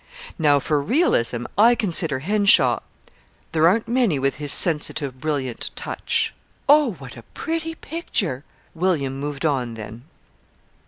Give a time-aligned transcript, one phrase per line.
[0.39, 2.79] "Now for realism, I consider Henshaw"
[3.51, 6.33] "There aren't many with his sensitive, brilliant touch."
[6.67, 8.43] "Oh, what a pretty picture!"
[8.73, 10.05] William moved on then.